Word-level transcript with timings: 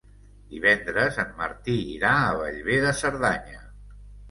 Divendres 0.53 1.19
en 1.25 1.29
Martí 1.43 1.77
irà 1.97 2.15
a 2.23 2.33
Bellver 2.41 2.81
de 2.89 2.97
Cerdanya. 3.05 3.65